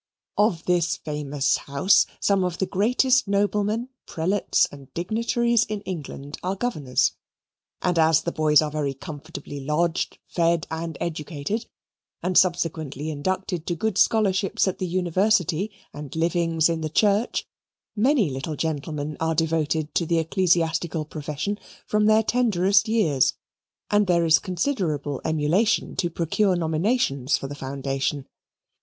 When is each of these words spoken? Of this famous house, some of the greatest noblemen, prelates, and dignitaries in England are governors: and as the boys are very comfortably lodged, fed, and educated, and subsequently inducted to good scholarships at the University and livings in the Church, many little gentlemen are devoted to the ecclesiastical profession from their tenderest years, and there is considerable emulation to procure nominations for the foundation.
Of 0.35 0.65
this 0.65 0.97
famous 0.97 1.57
house, 1.57 2.07
some 2.19 2.43
of 2.43 2.57
the 2.57 2.65
greatest 2.65 3.27
noblemen, 3.27 3.89
prelates, 4.07 4.65
and 4.71 4.91
dignitaries 4.95 5.63
in 5.65 5.81
England 5.81 6.39
are 6.41 6.55
governors: 6.55 7.11
and 7.83 7.99
as 7.99 8.23
the 8.23 8.31
boys 8.31 8.63
are 8.63 8.71
very 8.71 8.95
comfortably 8.95 9.59
lodged, 9.59 10.17
fed, 10.27 10.65
and 10.71 10.97
educated, 10.99 11.67
and 12.23 12.35
subsequently 12.35 13.11
inducted 13.11 13.67
to 13.67 13.75
good 13.75 13.95
scholarships 13.99 14.67
at 14.67 14.79
the 14.79 14.87
University 14.87 15.69
and 15.93 16.15
livings 16.15 16.67
in 16.67 16.81
the 16.81 16.89
Church, 16.89 17.45
many 17.95 18.27
little 18.31 18.55
gentlemen 18.55 19.17
are 19.19 19.35
devoted 19.35 19.93
to 19.93 20.07
the 20.07 20.17
ecclesiastical 20.17 21.05
profession 21.05 21.59
from 21.85 22.07
their 22.07 22.23
tenderest 22.23 22.87
years, 22.87 23.35
and 23.91 24.07
there 24.07 24.25
is 24.25 24.39
considerable 24.39 25.21
emulation 25.23 25.95
to 25.95 26.09
procure 26.09 26.55
nominations 26.55 27.37
for 27.37 27.45
the 27.47 27.53
foundation. 27.53 28.25